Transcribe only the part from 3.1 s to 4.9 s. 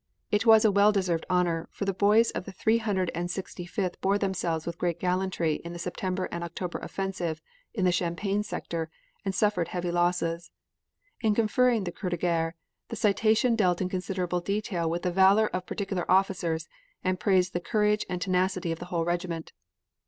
and sixty fifth bore themselves with